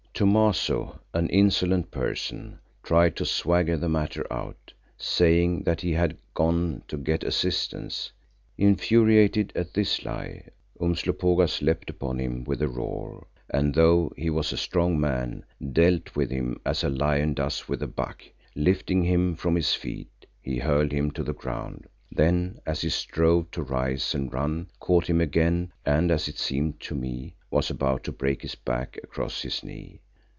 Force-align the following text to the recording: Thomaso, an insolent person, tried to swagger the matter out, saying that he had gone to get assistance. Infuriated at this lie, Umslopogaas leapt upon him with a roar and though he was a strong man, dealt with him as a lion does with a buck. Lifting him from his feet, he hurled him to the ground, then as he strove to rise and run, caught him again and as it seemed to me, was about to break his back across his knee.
Thomaso, 0.13 0.99
an 1.15 1.29
insolent 1.29 1.89
person, 1.89 2.59
tried 2.83 3.15
to 3.15 3.25
swagger 3.25 3.75
the 3.75 3.89
matter 3.89 4.31
out, 4.31 4.71
saying 4.95 5.63
that 5.63 5.81
he 5.81 5.93
had 5.93 6.15
gone 6.35 6.83
to 6.89 6.95
get 6.95 7.23
assistance. 7.23 8.11
Infuriated 8.55 9.51
at 9.55 9.73
this 9.73 10.05
lie, 10.05 10.43
Umslopogaas 10.79 11.63
leapt 11.63 11.89
upon 11.89 12.19
him 12.19 12.43
with 12.43 12.61
a 12.61 12.67
roar 12.67 13.25
and 13.49 13.73
though 13.73 14.11
he 14.15 14.29
was 14.29 14.53
a 14.53 14.57
strong 14.57 14.99
man, 14.99 15.43
dealt 15.73 16.15
with 16.15 16.29
him 16.29 16.61
as 16.63 16.83
a 16.83 16.89
lion 16.89 17.33
does 17.33 17.67
with 17.67 17.81
a 17.81 17.87
buck. 17.87 18.21
Lifting 18.55 19.01
him 19.03 19.35
from 19.35 19.55
his 19.55 19.73
feet, 19.73 20.27
he 20.39 20.59
hurled 20.59 20.91
him 20.91 21.09
to 21.09 21.23
the 21.23 21.33
ground, 21.33 21.87
then 22.11 22.59
as 22.67 22.81
he 22.81 22.89
strove 22.89 23.49
to 23.49 23.63
rise 23.63 24.13
and 24.13 24.31
run, 24.31 24.67
caught 24.79 25.07
him 25.09 25.19
again 25.19 25.71
and 25.83 26.11
as 26.11 26.27
it 26.27 26.37
seemed 26.37 26.79
to 26.79 26.93
me, 26.93 27.33
was 27.49 27.71
about 27.71 28.03
to 28.03 28.11
break 28.11 28.43
his 28.43 28.53
back 28.53 28.99
across 29.03 29.41
his 29.41 29.63
knee. 29.63 29.99